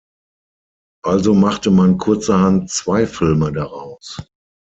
Also 1.05 1.35
machte 1.35 1.69
man 1.69 1.99
kurzerhand 1.99 2.71
zwei 2.71 3.05
Filme 3.05 3.51
daraus. 3.53 4.17